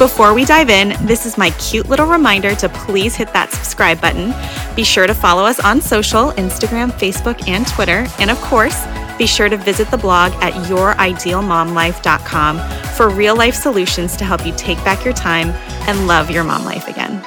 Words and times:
Before 0.00 0.32
we 0.32 0.46
dive 0.46 0.70
in, 0.70 0.96
this 1.06 1.26
is 1.26 1.36
my 1.36 1.50
cute 1.50 1.90
little 1.90 2.06
reminder 2.06 2.54
to 2.54 2.70
please 2.70 3.14
hit 3.14 3.30
that 3.34 3.52
subscribe 3.52 4.00
button. 4.00 4.32
Be 4.74 4.82
sure 4.82 5.06
to 5.06 5.12
follow 5.12 5.44
us 5.44 5.60
on 5.60 5.82
social 5.82 6.30
Instagram, 6.38 6.90
Facebook, 6.90 7.46
and 7.46 7.68
Twitter. 7.68 8.06
And 8.18 8.30
of 8.30 8.40
course, 8.40 8.82
be 9.18 9.26
sure 9.26 9.50
to 9.50 9.58
visit 9.58 9.90
the 9.90 9.98
blog 9.98 10.32
at 10.42 10.54
youridealmomlife.com 10.70 12.94
for 12.94 13.10
real 13.10 13.36
life 13.36 13.54
solutions 13.54 14.16
to 14.16 14.24
help 14.24 14.46
you 14.46 14.54
take 14.56 14.82
back 14.84 15.04
your 15.04 15.12
time 15.12 15.48
and 15.86 16.06
love 16.06 16.30
your 16.30 16.44
mom 16.44 16.64
life 16.64 16.88
again. 16.88 17.22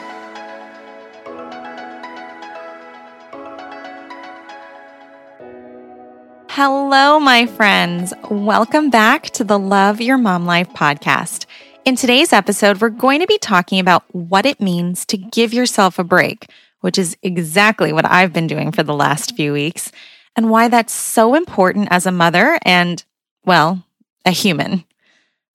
Hello, 6.49 7.19
my 7.19 7.45
friends. 7.45 8.15
Welcome 8.29 8.89
back 8.89 9.25
to 9.31 9.43
the 9.43 9.59
Love 9.59 10.01
Your 10.01 10.17
Mom 10.17 10.47
Life 10.47 10.69
podcast. 10.69 11.45
In 11.85 11.97
today's 11.97 12.31
episode, 12.31 12.79
we're 12.79 12.87
going 12.87 13.19
to 13.19 13.27
be 13.27 13.37
talking 13.37 13.77
about 13.77 14.03
what 14.15 14.45
it 14.45 14.61
means 14.61 15.05
to 15.07 15.17
give 15.17 15.53
yourself 15.53 15.99
a 15.99 16.03
break, 16.05 16.49
which 16.79 16.97
is 16.97 17.17
exactly 17.21 17.91
what 17.91 18.09
I've 18.09 18.31
been 18.31 18.47
doing 18.47 18.71
for 18.71 18.83
the 18.83 18.93
last 18.93 19.35
few 19.35 19.51
weeks 19.51 19.91
and 20.37 20.49
why 20.49 20.69
that's 20.69 20.93
so 20.93 21.35
important 21.35 21.89
as 21.91 22.05
a 22.05 22.11
mother 22.11 22.57
and, 22.63 23.03
well, 23.45 23.83
a 24.25 24.31
human. 24.31 24.85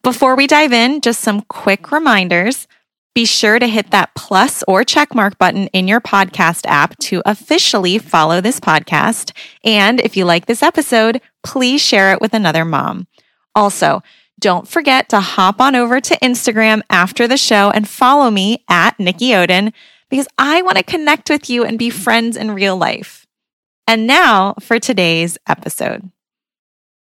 Before 0.03 0.37
we 0.37 0.47
dive 0.47 0.71
in, 0.71 1.01
just 1.01 1.23
some 1.23 1.41
quick 1.49 1.91
reminders. 1.91 2.69
Be 3.15 3.25
sure 3.25 3.59
to 3.59 3.67
hit 3.67 3.91
that 3.93 4.15
plus 4.15 4.63
or 4.69 4.85
check 4.85 5.15
mark 5.15 5.39
button 5.39 5.69
in 5.69 5.89
your 5.89 6.01
podcast 6.03 6.67
app 6.67 6.97
to 6.99 7.23
officially 7.25 7.99
follow 7.99 8.43
this 8.43 8.61
podcast. 8.61 9.33
And 9.65 9.99
if 9.99 10.15
you 10.15 10.27
like 10.27 10.45
this 10.45 10.63
episode, 10.63 11.23
please 11.43 11.81
share 11.81 12.13
it 12.13 12.21
with 12.21 12.35
another 12.35 12.67
mom. 12.67 13.07
Also, 13.55 14.03
don't 14.39 14.69
forget 14.69 15.09
to 15.09 15.21
hop 15.21 15.61
on 15.61 15.75
over 15.75 16.01
to 16.01 16.19
Instagram 16.19 16.83
after 16.91 17.27
the 17.27 17.37
show 17.37 17.71
and 17.71 17.89
follow 17.89 18.31
me 18.31 18.65
at 18.69 18.99
Nikki 19.01 19.35
Odin 19.35 19.73
because 20.11 20.29
I 20.39 20.63
want 20.63 20.77
to 20.77 20.83
connect 20.83 21.29
with 21.29 21.51
you 21.51 21.65
and 21.65 21.79
be 21.79 21.91
friends 21.91 22.37
in 22.37 22.53
real 22.53 22.77
life. 22.77 23.27
And 23.87 24.07
now 24.07 24.55
for 24.61 24.79
today's 24.79 25.39
episode. 25.49 26.11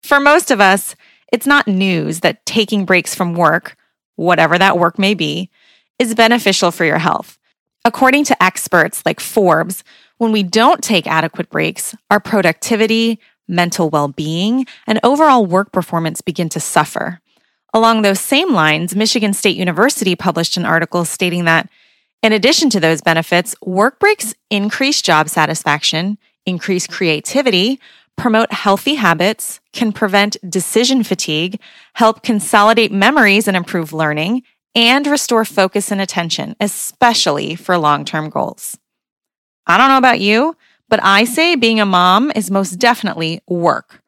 For 0.03 0.19
most 0.19 0.51
of 0.51 0.61
us, 0.61 0.97
it's 1.33 1.47
not 1.47 1.69
news 1.69 2.21
that 2.21 2.45
taking 2.47 2.85
breaks 2.85 3.15
from 3.15 3.35
work, 3.35 3.77
whatever 4.17 4.59
that 4.59 4.79
work 4.79 4.99
may 4.99 5.15
be, 5.15 5.51
is 5.99 6.15
beneficial 6.15 6.71
for 6.71 6.85
your 6.85 6.99
health. 6.99 7.39
According 7.85 8.25
to 8.25 8.43
experts 8.43 9.05
like 9.05 9.21
Forbes, 9.21 9.85
when 10.19 10.33
we 10.33 10.43
don't 10.43 10.83
take 10.83 11.07
adequate 11.07 11.49
breaks, 11.51 11.95
our 12.11 12.21
productivity, 12.21 13.21
mental 13.51 13.91
well 13.91 14.09
being, 14.09 14.67
and 14.87 15.01
overall 15.03 15.45
work 15.45 15.73
performance 15.73 16.21
begin 16.21 16.49
to 16.51 16.61
suffer. 16.61 17.21
Along 17.75 18.03
those 18.03 18.21
same 18.21 18.53
lines, 18.53 18.97
Michigan 18.97 19.33
State 19.33 19.57
University 19.57 20.17
published 20.17 20.57
an 20.57 20.65
article 20.65 21.05
stating 21.05 21.45
that, 21.45 21.69
in 22.23 22.33
addition 22.33 22.71
to 22.71 22.81
those 22.81 23.01
benefits, 23.01 23.55
work 23.65 23.99
breaks 23.99 24.35
increase 24.51 25.03
job 25.03 25.29
satisfaction, 25.29 26.19
increase 26.47 26.87
creativity, 26.87 27.81
promote 28.17 28.53
healthy 28.53 28.97
habits, 28.97 29.61
can 29.73 29.93
prevent 29.93 30.37
decision 30.49 31.03
fatigue, 31.03 31.59
help 31.95 32.23
consolidate 32.23 32.93
memories 32.93 33.49
and 33.49 33.57
improve 33.57 33.93
learning, 33.93 34.43
and 34.75 35.07
restore 35.07 35.45
focus 35.45 35.91
and 35.91 36.01
attention, 36.01 36.55
especially 36.61 37.55
for 37.55 37.79
long 37.79 38.05
term 38.05 38.29
goals. 38.29 38.77
I 39.67 39.79
don't 39.79 39.89
know 39.89 39.99
about 39.99 40.21
you, 40.21 40.57
but 40.91 41.03
I 41.03 41.25
say 41.25 41.55
being 41.55 41.81
a 41.81 41.87
mom 41.87 42.31
is 42.35 42.51
most 42.51 42.73
definitely 42.73 43.41
work. 43.49 44.03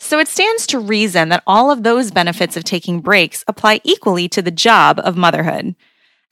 So 0.00 0.18
it 0.18 0.28
stands 0.28 0.66
to 0.66 0.78
reason 0.78 1.30
that 1.30 1.42
all 1.46 1.70
of 1.70 1.82
those 1.82 2.10
benefits 2.10 2.56
of 2.56 2.64
taking 2.64 3.00
breaks 3.00 3.42
apply 3.48 3.80
equally 3.84 4.28
to 4.28 4.42
the 4.42 4.50
job 4.50 5.00
of 5.02 5.16
motherhood. 5.16 5.74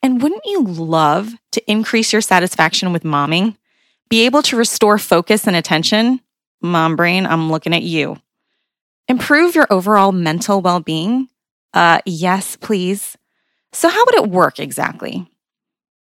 And 0.03 0.21
wouldn't 0.21 0.45
you 0.45 0.65
love 0.65 1.33
to 1.53 1.71
increase 1.71 2.12
your 2.12 2.21
satisfaction 2.21 2.93
with 2.93 3.05
momming? 3.05 3.57
Be 4.11 4.27
able 4.27 4.43
to 4.43 4.57
restore 4.57 4.99
focus 4.99 5.47
and 5.47 5.57
attention. 5.57 6.21
Mom 6.61 6.97
brain, 6.97 7.25
I'm 7.25 7.51
looking 7.51 7.73
at 7.73 7.83
you. 7.83 8.19
Improve 9.09 9.55
your 9.55 9.67
overall 9.71 10.12
mental 10.12 10.61
well 10.61 10.81
being. 10.81 11.29
Uh, 11.73 12.01
yes, 12.05 12.57
please. 12.57 13.17
So, 13.73 13.89
how 13.89 14.05
would 14.05 14.17
it 14.17 14.29
work 14.31 14.59
exactly? 14.61 15.31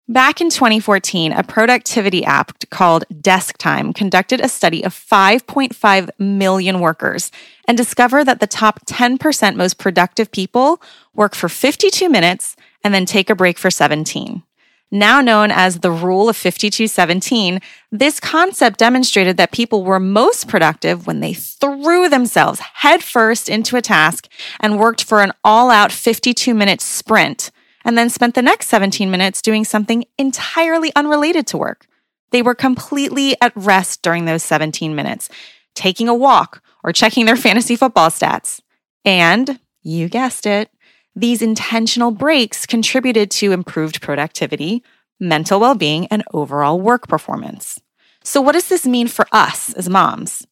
Back 0.08 0.40
in 0.40 0.52
2014, 0.52 1.32
a 1.32 1.42
productivity 1.44 2.24
app 2.24 2.52
called 2.70 3.06
Desktime 3.12 3.94
conducted 3.96 4.40
a 4.40 4.48
study 4.48 4.84
of 4.84 4.94
5.5 4.94 6.10
million 6.20 6.80
workers 6.80 7.32
and 7.68 7.76
discovered 7.76 8.26
that 8.26 8.40
the 8.40 8.46
top 8.46 8.86
10% 8.86 9.56
most 9.56 9.80
productive 9.80 10.32
people 10.32 10.80
work 11.16 11.34
for 11.34 11.50
52 11.50 12.08
minutes 12.08 12.56
and 12.84 12.94
then 12.94 13.08
take 13.08 13.32
a 13.32 13.36
break 13.36 13.58
for 13.58 13.72
17 13.72 14.44
now 14.92 15.20
known 15.20 15.52
as 15.52 15.80
the 15.80 15.92
Rule 15.92 16.30
of 16.30 16.38
5217, 16.38 17.60
this 17.92 18.20
concept 18.20 18.80
demonstrated 18.80 19.38
that 19.38 19.52
people 19.52 19.84
were 19.84 20.00
most 20.00 20.48
productive 20.48 21.08
when 21.08 21.20
they 21.20 21.34
threw 21.34 22.08
themselves 22.08 22.60
headfirst 22.60 23.50
into 23.50 23.78
a 23.78 23.82
task 23.82 24.28
and 24.60 24.80
worked 24.80 25.04
for 25.04 25.22
an 25.22 25.34
all 25.44 25.70
out 25.70 25.92
52 25.92 26.54
minute 26.54 26.82
sprint, 26.82 27.52
and 27.86 27.98
then 27.98 28.10
spent 28.10 28.36
the 28.36 28.42
next 28.42 28.68
17 28.68 29.10
minutes 29.10 29.42
doing 29.42 29.64
something 29.64 30.04
entirely 30.18 30.92
unrelated 30.96 31.48
to 31.48 31.58
work. 31.58 31.86
They 32.32 32.42
were 32.42 32.56
completely 32.56 33.40
at 33.40 33.56
rest 33.56 34.02
during 34.02 34.26
those 34.26 34.44
17 34.44 34.96
minutes, 34.96 35.30
taking 35.76 36.10
a 36.10 36.16
walk 36.16 36.62
or 36.84 36.92
checking 36.92 37.26
their 37.26 37.38
fantasy 37.38 37.76
football 37.76 38.10
stats. 38.10 38.60
And 39.06 39.60
you 39.84 40.10
guessed 40.10 40.46
it, 40.46 40.70
these 41.16 41.42
intentional 41.42 42.12
breaks 42.12 42.66
contributed 42.66 43.32
to 43.32 43.54
improved 43.54 44.02
productivity, 44.02 44.84
mental 45.20 45.60
well 45.60 45.76
being, 45.76 46.08
and 46.08 46.24
overall 46.34 46.82
work 46.82 47.08
performance. 47.08 47.80
So, 48.24 48.42
what 48.42 48.54
does 48.54 48.68
this 48.68 48.86
mean 48.86 49.08
for 49.08 49.28
us 49.32 49.72
as 49.74 49.88
moms? 49.88 50.46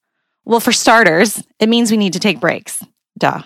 Well, 0.46 0.60
for 0.60 0.72
starters, 0.72 1.44
it 1.60 1.68
means 1.68 1.90
we 1.90 1.98
need 1.98 2.14
to 2.14 2.20
take 2.20 2.40
breaks. 2.40 2.84
Duh. 3.18 3.42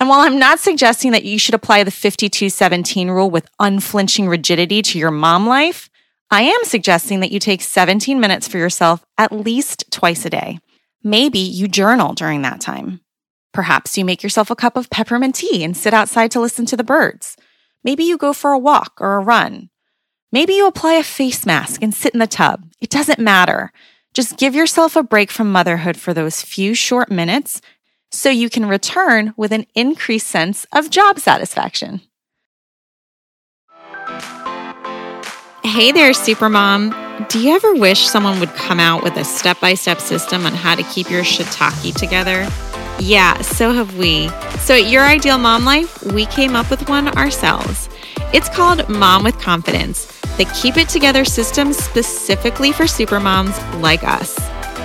And 0.00 0.08
while 0.08 0.20
I'm 0.20 0.38
not 0.38 0.60
suggesting 0.60 1.12
that 1.12 1.24
you 1.24 1.38
should 1.38 1.54
apply 1.54 1.82
the 1.82 1.90
5217 1.90 3.10
rule 3.10 3.30
with 3.30 3.50
unflinching 3.58 4.28
rigidity 4.28 4.80
to 4.82 4.98
your 4.98 5.10
mom 5.10 5.46
life, 5.46 5.90
I 6.30 6.42
am 6.42 6.62
suggesting 6.64 7.20
that 7.20 7.32
you 7.32 7.40
take 7.40 7.62
17 7.62 8.20
minutes 8.20 8.46
for 8.46 8.58
yourself 8.58 9.04
at 9.16 9.32
least 9.32 9.90
twice 9.90 10.24
a 10.24 10.30
day. 10.30 10.60
Maybe 11.02 11.38
you 11.38 11.68
journal 11.68 12.12
during 12.12 12.42
that 12.42 12.60
time. 12.60 13.00
Perhaps 13.52 13.98
you 13.98 14.04
make 14.04 14.22
yourself 14.22 14.50
a 14.50 14.56
cup 14.56 14.76
of 14.76 14.90
peppermint 14.90 15.36
tea 15.36 15.64
and 15.64 15.76
sit 15.76 15.94
outside 15.94 16.30
to 16.32 16.40
listen 16.40 16.66
to 16.66 16.76
the 16.76 16.84
birds. 16.84 17.36
Maybe 17.82 18.04
you 18.04 18.18
go 18.18 18.32
for 18.32 18.52
a 18.52 18.58
walk 18.58 18.98
or 19.00 19.16
a 19.16 19.24
run. 19.24 19.70
Maybe 20.30 20.52
you 20.52 20.66
apply 20.66 20.94
a 20.94 21.02
face 21.02 21.46
mask 21.46 21.82
and 21.82 21.94
sit 21.94 22.12
in 22.12 22.20
the 22.20 22.26
tub. 22.26 22.66
It 22.80 22.90
doesn't 22.90 23.18
matter. 23.18 23.72
Just 24.12 24.36
give 24.36 24.54
yourself 24.54 24.96
a 24.96 25.02
break 25.02 25.30
from 25.30 25.50
motherhood 25.50 25.96
for 25.96 26.12
those 26.12 26.42
few 26.42 26.74
short 26.74 27.10
minutes 27.10 27.60
so 28.10 28.30
you 28.30 28.48
can 28.50 28.66
return 28.66 29.34
with 29.36 29.52
an 29.52 29.66
increased 29.74 30.26
sense 30.26 30.66
of 30.72 30.90
job 30.90 31.18
satisfaction. 31.18 32.00
Hey 35.64 35.92
there, 35.92 36.12
Supermom. 36.12 37.28
Do 37.28 37.40
you 37.40 37.54
ever 37.54 37.74
wish 37.74 38.06
someone 38.06 38.40
would 38.40 38.48
come 38.50 38.80
out 38.80 39.02
with 39.02 39.16
a 39.16 39.24
step 39.24 39.60
by 39.60 39.74
step 39.74 40.00
system 40.00 40.46
on 40.46 40.52
how 40.52 40.74
to 40.74 40.82
keep 40.84 41.10
your 41.10 41.22
shiitake 41.22 41.94
together? 41.94 42.48
Yeah, 43.00 43.40
so 43.42 43.72
have 43.72 43.96
we. 43.96 44.28
So 44.60 44.74
at 44.74 44.88
Your 44.88 45.04
Ideal 45.04 45.38
Mom 45.38 45.64
Life, 45.64 46.02
we 46.04 46.26
came 46.26 46.56
up 46.56 46.70
with 46.70 46.88
one 46.88 47.08
ourselves. 47.16 47.88
It's 48.32 48.48
called 48.48 48.88
Mom 48.88 49.24
with 49.24 49.38
Confidence. 49.40 50.06
the 50.36 50.44
Keep 50.60 50.76
It 50.78 50.88
Together 50.88 51.24
system 51.24 51.72
specifically 51.72 52.72
for 52.72 52.84
supermoms 52.84 53.80
like 53.80 54.04
us. 54.04 54.38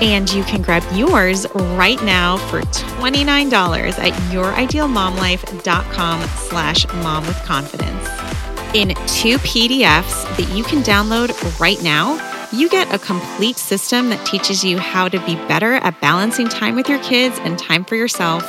And 0.04 0.30
you 0.34 0.44
can 0.44 0.62
grab 0.62 0.84
yours 0.94 1.48
right 1.56 2.04
now 2.04 2.36
for 2.50 2.60
$29 2.60 3.54
at 4.00 4.12
youridealmomlife.com 4.34 6.22
slash 6.22 6.86
mom 6.96 7.26
with 7.26 7.38
confidence. 7.44 8.10
In 8.74 8.90
two 9.08 9.38
PDFs 9.38 10.36
that 10.36 10.50
you 10.54 10.66
can 10.66 10.80
download 10.80 11.32
right 11.58 11.82
now, 11.82 12.20
you 12.52 12.68
get 12.68 12.94
a 12.94 13.00
complete 13.00 13.56
system 13.56 14.10
that 14.10 14.26
teaches 14.26 14.62
you 14.62 14.78
how 14.78 15.08
to 15.08 15.26
be 15.26 15.36
better 15.48 15.76
at 15.76 16.02
balancing 16.02 16.50
time 16.50 16.76
with 16.76 16.90
your 16.90 17.02
kids 17.02 17.40
and 17.40 17.58
time 17.58 17.86
for 17.86 17.96
yourself, 17.96 18.44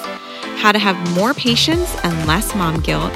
how 0.56 0.72
to 0.72 0.78
have 0.80 0.96
more 1.14 1.34
patience 1.34 1.96
and 2.02 2.26
less 2.26 2.52
mom 2.56 2.80
guilt, 2.80 3.12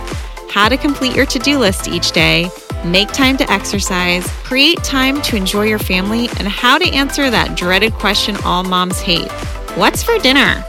how 0.48 0.68
to 0.68 0.76
complete 0.76 1.16
your 1.16 1.26
to 1.26 1.40
do 1.40 1.58
list 1.58 1.88
each 1.88 2.12
day, 2.12 2.48
make 2.84 3.08
time 3.12 3.36
to 3.36 3.50
exercise, 3.50 4.26
create 4.44 4.82
time 4.84 5.20
to 5.22 5.36
enjoy 5.36 5.64
your 5.64 5.78
family, 5.78 6.28
and 6.38 6.48
how 6.48 6.78
to 6.78 6.88
answer 6.90 7.30
that 7.30 7.56
dreaded 7.56 7.92
question 7.94 8.36
all 8.44 8.62
moms 8.64 9.00
hate 9.00 9.30
What's 9.76 10.02
for 10.02 10.18
dinner? 10.18 10.64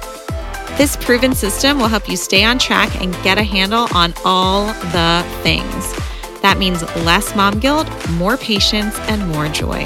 This 0.78 0.96
proven 0.96 1.34
system 1.34 1.80
will 1.80 1.88
help 1.88 2.08
you 2.08 2.16
stay 2.16 2.44
on 2.44 2.60
track 2.60 3.02
and 3.02 3.12
get 3.24 3.38
a 3.38 3.44
handle 3.44 3.88
on 3.94 4.14
all 4.24 4.68
the 4.68 5.26
things. 5.42 5.94
That 6.42 6.58
means 6.58 6.84
less 6.98 7.36
mom 7.36 7.60
guilt, 7.60 7.88
more 8.12 8.38
patience, 8.38 8.98
and 9.10 9.28
more 9.30 9.50
joy. 9.50 9.84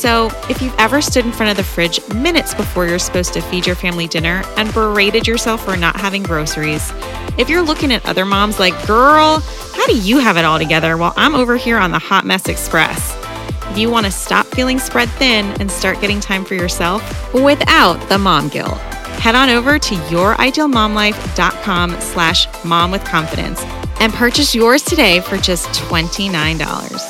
So, 0.00 0.30
if 0.48 0.62
you've 0.62 0.74
ever 0.78 1.02
stood 1.02 1.26
in 1.26 1.32
front 1.32 1.50
of 1.50 1.58
the 1.58 1.62
fridge 1.62 2.00
minutes 2.14 2.54
before 2.54 2.86
you're 2.86 2.98
supposed 2.98 3.34
to 3.34 3.42
feed 3.42 3.66
your 3.66 3.76
family 3.76 4.06
dinner 4.06 4.42
and 4.56 4.72
berated 4.72 5.26
yourself 5.26 5.62
for 5.62 5.76
not 5.76 5.94
having 5.94 6.22
groceries, 6.22 6.90
if 7.36 7.50
you're 7.50 7.60
looking 7.60 7.92
at 7.92 8.06
other 8.06 8.24
moms 8.24 8.58
like, 8.58 8.72
girl, 8.86 9.40
how 9.74 9.86
do 9.86 9.98
you 9.98 10.18
have 10.18 10.38
it 10.38 10.46
all 10.46 10.58
together 10.58 10.96
while 10.96 11.12
I'm 11.18 11.34
over 11.34 11.58
here 11.58 11.76
on 11.76 11.90
the 11.90 11.98
Hot 11.98 12.24
Mess 12.24 12.48
Express? 12.48 13.14
If 13.70 13.76
you 13.76 13.90
want 13.90 14.06
to 14.06 14.10
stop 14.10 14.46
feeling 14.46 14.78
spread 14.78 15.10
thin 15.10 15.44
and 15.60 15.70
start 15.70 16.00
getting 16.00 16.18
time 16.18 16.46
for 16.46 16.54
yourself 16.54 17.34
without 17.34 17.98
the 18.08 18.16
mom 18.16 18.48
guilt, 18.48 18.78
head 19.20 19.34
on 19.34 19.50
over 19.50 19.78
to 19.78 19.94
youridealmomlife.com 19.96 22.00
slash 22.00 22.64
mom 22.64 22.90
with 22.90 23.04
confidence 23.04 23.62
and 24.00 24.14
purchase 24.14 24.54
yours 24.54 24.82
today 24.82 25.20
for 25.20 25.36
just 25.36 25.68
$29. 25.78 27.09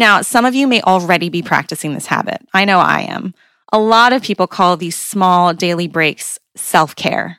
Now, 0.00 0.22
some 0.22 0.46
of 0.46 0.54
you 0.54 0.66
may 0.66 0.80
already 0.80 1.28
be 1.28 1.42
practicing 1.42 1.92
this 1.92 2.06
habit. 2.06 2.40
I 2.54 2.64
know 2.64 2.78
I 2.78 3.02
am. 3.02 3.34
A 3.70 3.78
lot 3.78 4.14
of 4.14 4.22
people 4.22 4.46
call 4.46 4.78
these 4.78 4.96
small 4.96 5.52
daily 5.52 5.88
breaks 5.88 6.38
self 6.56 6.96
care. 6.96 7.38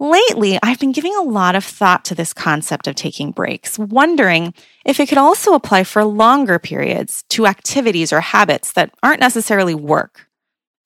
Lately, 0.00 0.58
I've 0.64 0.80
been 0.80 0.90
giving 0.90 1.14
a 1.14 1.22
lot 1.22 1.54
of 1.54 1.64
thought 1.64 2.04
to 2.06 2.16
this 2.16 2.34
concept 2.34 2.88
of 2.88 2.96
taking 2.96 3.30
breaks, 3.30 3.78
wondering 3.78 4.52
if 4.84 4.98
it 4.98 5.08
could 5.08 5.16
also 5.16 5.54
apply 5.54 5.84
for 5.84 6.04
longer 6.04 6.58
periods 6.58 7.22
to 7.28 7.46
activities 7.46 8.12
or 8.12 8.20
habits 8.20 8.72
that 8.72 8.92
aren't 9.04 9.20
necessarily 9.20 9.76
work. 9.76 10.26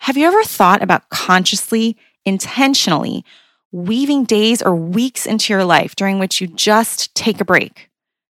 Have 0.00 0.18
you 0.18 0.26
ever 0.26 0.44
thought 0.44 0.82
about 0.82 1.08
consciously, 1.08 1.96
intentionally 2.26 3.24
weaving 3.72 4.24
days 4.24 4.60
or 4.60 4.76
weeks 4.76 5.24
into 5.24 5.54
your 5.54 5.64
life 5.64 5.96
during 5.96 6.18
which 6.18 6.42
you 6.42 6.46
just 6.46 7.14
take 7.14 7.40
a 7.40 7.44
break? 7.46 7.88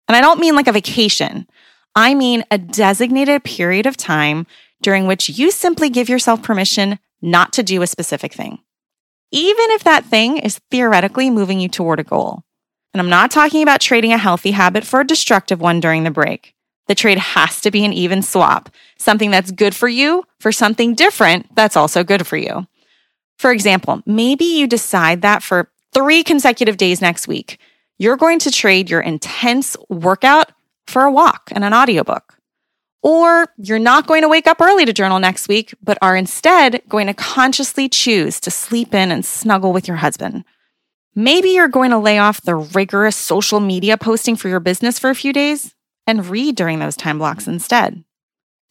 And 0.08 0.17
I 0.17 0.22
don't 0.22 0.40
mean 0.40 0.56
like 0.56 0.67
a 0.67 0.72
vacation. 0.72 1.46
I 1.94 2.14
mean 2.14 2.44
a 2.50 2.58
designated 2.58 3.44
period 3.44 3.87
of 3.87 3.96
time 3.96 4.46
during 4.82 5.06
which 5.06 5.29
you 5.29 5.50
simply 5.50 5.88
give 5.88 6.08
yourself 6.08 6.43
permission 6.43 6.99
not 7.23 7.52
to 7.55 7.62
do 7.62 7.82
a 7.82 7.87
specific 7.87 8.32
thing, 8.35 8.58
even 9.31 9.70
if 9.70 9.85
that 9.85 10.05
thing 10.05 10.38
is 10.38 10.61
theoretically 10.70 11.31
moving 11.31 11.61
you 11.61 11.69
toward 11.69 12.00
a 12.00 12.05
goal. 12.05 12.43
And 12.93 13.00
I'm 13.00 13.08
not 13.08 13.31
talking 13.31 13.62
about 13.62 13.81
trading 13.81 14.12
a 14.12 14.19
healthy 14.19 14.50
habit 14.50 14.85
for 14.85 15.00
a 15.00 15.06
destructive 15.06 15.61
one 15.61 15.81
during 15.81 16.05
the 16.05 16.11
break. 16.11 16.55
The 16.87 16.94
trade 16.94 17.19
has 17.19 17.61
to 17.62 17.70
be 17.70 17.85
an 17.85 17.93
even 17.93 18.23
swap, 18.23 18.69
something 18.99 19.31
that's 19.31 19.50
good 19.50 19.75
for 19.75 19.88
you 19.88 20.25
for 20.38 20.52
something 20.52 20.94
different 20.94 21.55
that's 21.55 21.76
also 21.76 22.05
good 22.05 22.26
for 22.26 22.37
you. 22.37 22.67
For 23.38 23.50
example, 23.50 24.02
maybe 24.05 24.44
you 24.44 24.67
decide 24.67 25.23
that 25.23 25.43
for 25.43 25.70
three 25.93 26.23
consecutive 26.23 26.76
days 26.76 27.00
next 27.00 27.26
week, 27.26 27.58
you're 27.99 28.17
going 28.17 28.38
to 28.41 28.50
trade 28.50 28.91
your 28.91 29.00
intense 29.00 29.76
workout 29.88 30.52
for 30.86 31.02
a 31.02 31.12
walk 31.12 31.50
and 31.52 31.64
an 31.64 31.75
audiobook. 31.75 32.38
Or 33.02 33.48
you're 33.58 33.78
not 33.78 34.06
going 34.06 34.22
to 34.22 34.28
wake 34.28 34.46
up 34.46 34.60
early 34.60 34.86
to 34.86 34.92
journal 34.92 35.19
next 35.19 35.46
week, 35.46 35.75
but 35.82 35.98
are 36.00 36.16
instead 36.16 36.81
going 36.88 37.06
to 37.06 37.14
consciously 37.14 37.88
choose 37.88 38.40
to 38.40 38.50
sleep 38.50 38.94
in 38.94 39.12
and 39.12 39.25
snuggle 39.25 39.72
with 39.72 39.86
your 39.86 39.98
husband. 39.98 40.44
Maybe 41.14 41.50
you're 41.50 41.69
going 41.69 41.90
to 41.90 41.98
lay 41.98 42.19
off 42.19 42.42
the 42.42 42.56
rigorous 42.56 43.14
social 43.14 43.60
media 43.60 43.98
posting 43.98 44.36
for 44.36 44.48
your 44.48 44.58
business 44.58 44.98
for 44.98 45.10
a 45.10 45.14
few 45.14 45.32
days 45.32 45.75
and 46.06 46.26
read 46.26 46.56
during 46.56 46.78
those 46.78 46.96
time 46.96 47.19
blocks 47.19 47.46
instead. 47.46 48.04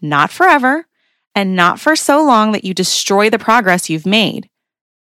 Not 0.02 0.32
forever, 0.32 0.88
and 1.36 1.56
not 1.56 1.80
for 1.80 1.96
so 1.96 2.24
long 2.24 2.52
that 2.52 2.66
you 2.66 2.74
destroy 2.74 3.30
the 3.30 3.40
progress 3.40 3.90
you've 3.90 4.06
made, 4.06 4.50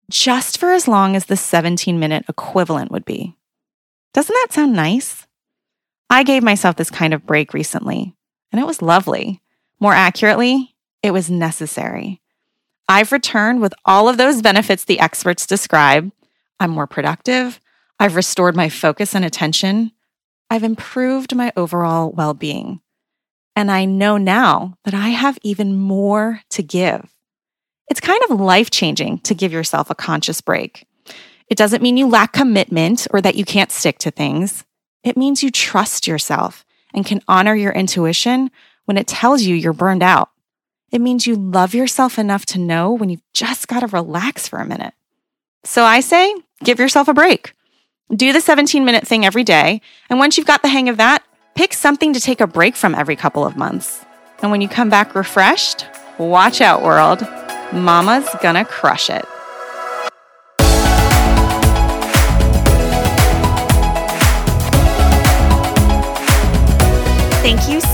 just 0.10 0.58
for 0.58 0.72
as 0.72 0.88
long 0.88 1.16
as 1.16 1.26
the 1.26 1.38
17 1.38 2.00
minute 2.00 2.26
equivalent 2.30 2.92
would 2.92 3.06
be. 3.06 3.36
Doesn't 4.14 4.34
that 4.34 4.54
sound 4.54 4.74
nice? 4.74 5.21
I 6.12 6.24
gave 6.24 6.44
myself 6.44 6.76
this 6.76 6.90
kind 6.92 7.14
of 7.14 7.26
break 7.26 7.54
recently, 7.54 8.14
and 8.52 8.60
it 8.60 8.68
was 8.68 8.82
lovely. 8.82 9.42
More 9.80 9.94
accurately, 9.94 10.76
it 11.02 11.12
was 11.12 11.32
necessary. 11.32 12.20
I've 12.90 13.14
returned 13.14 13.62
with 13.62 13.74
all 13.86 14.10
of 14.10 14.18
those 14.18 14.42
benefits 14.42 14.84
the 14.84 15.00
experts 15.00 15.48
describe. 15.48 16.12
I'm 16.60 16.72
more 16.72 16.86
productive. 16.86 17.62
I've 17.98 18.18
restored 18.18 18.58
my 18.58 18.68
focus 18.68 19.16
and 19.16 19.24
attention. 19.24 19.94
I've 20.50 20.66
improved 20.66 21.34
my 21.34 21.54
overall 21.56 22.12
well 22.12 22.34
being. 22.34 22.82
And 23.56 23.72
I 23.72 23.86
know 23.86 24.18
now 24.18 24.78
that 24.84 24.94
I 24.94 25.10
have 25.10 25.40
even 25.44 25.78
more 25.78 26.42
to 26.50 26.62
give. 26.62 27.10
It's 27.90 28.02
kind 28.02 28.22
of 28.30 28.38
life 28.38 28.70
changing 28.70 29.20
to 29.20 29.34
give 29.34 29.54
yourself 29.54 29.90
a 29.90 29.96
conscious 29.96 30.42
break. 30.42 30.86
It 31.48 31.58
doesn't 31.58 31.82
mean 31.82 31.96
you 31.96 32.10
lack 32.10 32.34
commitment 32.34 33.08
or 33.12 33.22
that 33.22 33.36
you 33.36 33.46
can't 33.46 33.72
stick 33.72 33.98
to 34.00 34.12
things. 34.12 34.66
It 35.04 35.18
means 35.18 35.44
you 35.44 35.52
trust 35.52 36.08
yourself 36.08 36.66
and 36.94 37.06
can 37.06 37.22
honor 37.28 37.56
your 37.56 37.72
intuition 37.72 38.52
when 38.86 38.98
it 38.98 39.08
tells 39.08 39.42
you 39.42 39.56
you're 39.56 39.74
burned 39.74 40.04
out. 40.04 40.30
It 40.92 41.02
means 41.02 41.26
you 41.26 41.36
love 41.36 41.74
yourself 41.74 42.20
enough 42.20 42.46
to 42.48 42.60
know 42.60 42.92
when 42.92 43.10
you've 43.10 43.24
just 43.34 43.68
got 43.68 43.80
to 43.80 43.88
relax 43.88 44.48
for 44.48 44.60
a 44.60 44.66
minute. 44.66 44.94
So 45.64 45.84
I 45.84 46.02
say, 46.02 46.34
give 46.64 46.80
yourself 46.80 47.08
a 47.08 47.14
break. 47.14 47.54
Do 48.14 48.34
the 48.34 48.42
17 48.42 48.84
minute 48.84 49.08
thing 49.08 49.26
every 49.26 49.44
day. 49.44 49.82
And 50.10 50.20
once 50.20 50.38
you've 50.38 50.48
got 50.48 50.62
the 50.62 50.68
hang 50.68 50.90
of 50.90 50.98
that, 50.98 51.24
pick 51.56 51.74
something 51.74 52.14
to 52.14 52.20
take 52.20 52.42
a 52.42 52.48
break 52.48 52.76
from 52.76 52.94
every 52.94 53.16
couple 53.16 53.46
of 53.46 53.56
months. 53.56 54.04
And 54.42 54.52
when 54.52 54.60
you 54.60 54.68
come 54.68 54.90
back 54.90 55.16
refreshed, 55.16 55.86
watch 56.18 56.62
out, 56.62 56.84
world. 56.84 57.22
Mama's 57.72 58.28
gonna 58.42 58.66
crush 58.66 59.10
it. 59.10 59.26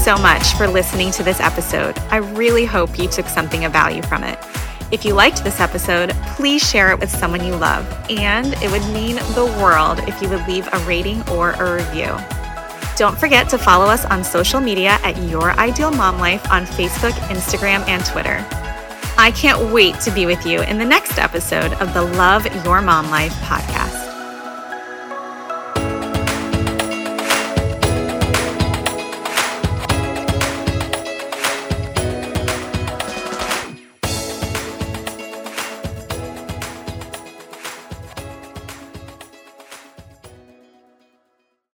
So 0.08 0.18
much 0.18 0.54
for 0.54 0.70
listening 0.70 1.12
to 1.12 1.22
this 1.22 1.42
episode. 1.42 2.00
I 2.12 2.16
really 2.16 2.64
hope 2.64 2.98
you 2.98 3.10
took 3.10 3.28
something 3.28 3.66
of 3.66 3.74
value 3.74 4.02
from 4.02 4.24
it. 4.24 4.40
If 4.90 5.04
you 5.04 5.14
liked 5.14 5.44
this 5.44 5.60
episode, 5.60 6.12
please 6.38 6.66
share 6.66 6.94
it 6.94 7.00
with 7.02 7.10
someone 7.10 7.46
you 7.46 7.54
love, 7.58 7.86
and 8.10 8.54
it 8.64 8.72
would 8.72 8.86
mean 8.94 9.18
the 9.36 9.54
world 9.60 10.00
if 10.08 10.22
you 10.22 10.30
would 10.30 10.48
leave 10.48 10.66
a 10.72 10.80
rating 10.88 11.28
or 11.28 11.52
a 11.52 11.76
review. 11.76 12.16
Don't 12.96 13.20
forget 13.20 13.50
to 13.50 13.58
follow 13.58 13.84
us 13.88 14.06
on 14.06 14.24
social 14.24 14.62
media 14.62 14.98
at 15.04 15.22
Your 15.24 15.52
Ideal 15.60 15.92
Mom 15.92 16.20
Life 16.20 16.50
on 16.50 16.66
Facebook, 16.66 17.12
Instagram, 17.28 17.86
and 17.90 18.06
Twitter. 18.06 18.46
I 19.18 19.34
can't 19.36 19.74
wait 19.74 20.00
to 20.00 20.12
be 20.12 20.26
with 20.26 20.46
you 20.46 20.62
in 20.62 20.78
the 20.78 20.86
next 20.86 21.18
episode 21.18 21.74
of 21.82 21.94
the 21.94 22.04
Love 22.04 22.46
Your 22.64 22.80
Mom 22.80 23.10
Life 23.10 23.34
podcast. 23.42 24.07